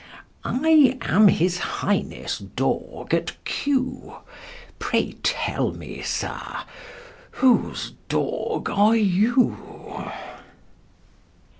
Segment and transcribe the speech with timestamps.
[0.43, 4.15] I am His Highness' dog at Kew;
[4.79, 6.63] Pray tell me, sir,
[7.33, 10.07] whose dog are you?